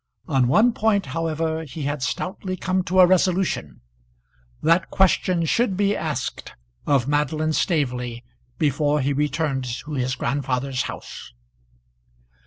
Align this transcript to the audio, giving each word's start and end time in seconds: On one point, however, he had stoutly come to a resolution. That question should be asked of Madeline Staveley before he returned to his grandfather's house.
On 0.27 0.47
one 0.47 0.73
point, 0.73 1.05
however, 1.13 1.63
he 1.63 1.83
had 1.83 2.01
stoutly 2.01 2.57
come 2.57 2.81
to 2.85 3.01
a 3.01 3.05
resolution. 3.05 3.81
That 4.63 4.89
question 4.89 5.45
should 5.45 5.77
be 5.77 5.95
asked 5.95 6.53
of 6.87 7.07
Madeline 7.07 7.53
Staveley 7.53 8.23
before 8.57 9.01
he 9.01 9.13
returned 9.13 9.65
to 9.81 9.91
his 9.93 10.15
grandfather's 10.15 10.81
house. 10.89 11.33